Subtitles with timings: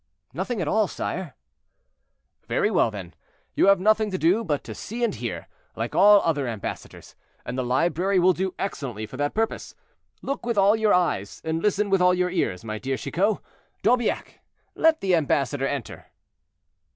[0.33, 1.35] "Nothing at all, sire."
[2.47, 3.13] "Very well, then,
[3.53, 7.55] you have nothing to do but to see and hear, like all other ambassadors, and
[7.55, 9.75] the library will do excellently for that purpose.
[10.23, 13.37] Look with all your eyes, and listen with all your ears, my dear Chicot.
[13.83, 14.39] D'Aubiac,
[14.73, 16.07] let the ambassador enter."